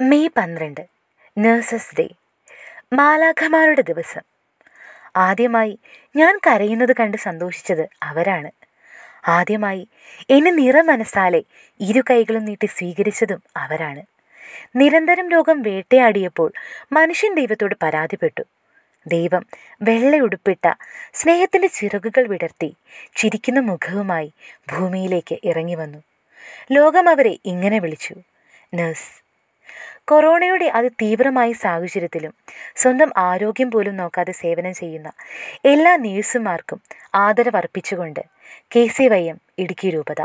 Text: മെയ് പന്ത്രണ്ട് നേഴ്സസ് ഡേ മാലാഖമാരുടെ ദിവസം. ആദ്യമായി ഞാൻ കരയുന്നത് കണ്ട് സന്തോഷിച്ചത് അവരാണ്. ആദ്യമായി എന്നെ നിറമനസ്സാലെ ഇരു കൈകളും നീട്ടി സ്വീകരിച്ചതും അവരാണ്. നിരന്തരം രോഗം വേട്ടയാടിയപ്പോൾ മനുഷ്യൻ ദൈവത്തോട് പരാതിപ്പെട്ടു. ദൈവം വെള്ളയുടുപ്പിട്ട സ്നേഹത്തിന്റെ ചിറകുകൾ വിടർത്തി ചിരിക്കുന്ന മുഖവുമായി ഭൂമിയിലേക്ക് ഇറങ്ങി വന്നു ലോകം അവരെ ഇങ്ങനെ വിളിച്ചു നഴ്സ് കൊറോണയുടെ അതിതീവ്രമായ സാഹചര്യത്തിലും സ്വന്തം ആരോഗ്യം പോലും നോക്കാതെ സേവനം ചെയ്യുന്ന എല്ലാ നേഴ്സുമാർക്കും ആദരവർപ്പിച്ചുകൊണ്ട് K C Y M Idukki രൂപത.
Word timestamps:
മെയ് 0.00 0.28
പന്ത്രണ്ട് 0.36 0.80
നേഴ്സസ് 1.36 1.94
ഡേ 1.98 2.06
മാലാഖമാരുടെ 2.92 3.82
ദിവസം. 3.82 4.24
ആദ്യമായി 5.16 5.74
ഞാൻ 6.14 6.34
കരയുന്നത് 6.46 6.92
കണ്ട് 6.96 7.16
സന്തോഷിച്ചത് 7.16 7.84
അവരാണ്. 8.02 8.50
ആദ്യമായി 9.28 9.82
എന്നെ 10.30 10.50
നിറമനസ്സാലെ 10.50 11.40
ഇരു 11.80 12.02
കൈകളും 12.10 12.44
നീട്ടി 12.44 12.66
സ്വീകരിച്ചതും 12.66 13.40
അവരാണ്. 13.56 14.02
നിരന്തരം 14.76 15.28
രോഗം 15.28 15.58
വേട്ടയാടിയപ്പോൾ 15.62 16.50
മനുഷ്യൻ 16.92 17.34
ദൈവത്തോട് 17.34 17.76
പരാതിപ്പെട്ടു. 17.82 18.44
ദൈവം 19.06 19.44
വെള്ളയുടുപ്പിട്ട 19.82 20.64
സ്നേഹത്തിന്റെ 21.14 21.68
ചിറകുകൾ 21.78 22.24
വിടർത്തി 22.26 22.70
ചിരിക്കുന്ന 23.16 23.60
മുഖവുമായി 23.70 24.28
ഭൂമിയിലേക്ക് 24.72 25.38
ഇറങ്ങി 25.50 25.74
വന്നു 25.74 26.00
ലോകം 26.72 27.06
അവരെ 27.08 27.34
ഇങ്ങനെ 27.52 27.78
വിളിച്ചു 27.84 28.14
നഴ്സ് 28.72 29.10
കൊറോണയുടെ 30.06 30.68
അതിതീവ്രമായ 30.68 31.52
സാഹചര്യത്തിലും 31.52 32.32
സ്വന്തം 32.76 33.10
ആരോഗ്യം 33.16 33.70
പോലും 33.70 33.96
നോക്കാതെ 33.96 34.32
സേവനം 34.32 34.74
ചെയ്യുന്ന 34.74 35.08
എല്ലാ 35.64 35.96
നേഴ്സുമാർക്കും 35.96 36.80
ആദരവർപ്പിച്ചുകൊണ്ട് 37.14 38.22
K 38.72 38.84
C 38.88 39.06
Y 39.08 39.22
M 39.28 39.38
Idukki 39.58 39.88
രൂപത. 39.88 40.20